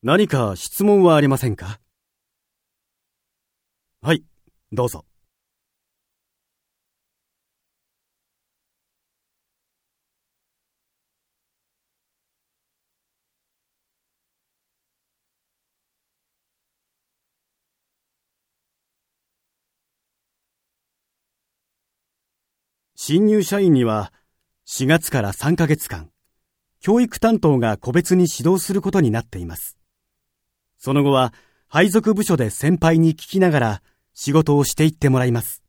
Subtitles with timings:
[0.00, 1.80] 何か質問はありませんか？
[4.00, 4.22] はい、
[4.70, 5.04] どうぞ。
[22.94, 24.12] 新入社員には
[24.68, 26.12] 4月から3ヶ月間、
[26.78, 29.77] 教育担当が個別に指導することになっています。
[30.78, 31.34] その後は
[31.66, 33.82] 配属部署で先輩に聞きながら
[34.14, 35.62] 仕事をしていってもらいます。